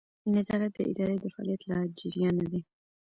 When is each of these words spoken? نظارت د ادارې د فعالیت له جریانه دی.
نظارت 0.33 0.71
د 0.75 0.79
ادارې 0.91 1.17
د 1.21 1.25
فعالیت 1.33 1.61
له 1.69 1.77
جریانه 1.99 2.45
دی. 2.51 2.61